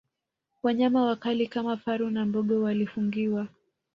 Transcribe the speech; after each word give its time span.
Wanyama 0.63 1.05
wakali 1.05 1.47
kama 1.47 1.77
faru 1.77 2.09
na 2.09 2.25
mbogo 2.25 2.61
walifungiwa 2.61 3.47